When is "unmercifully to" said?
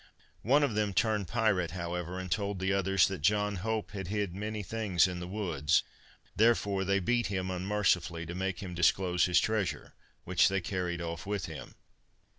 7.51-8.33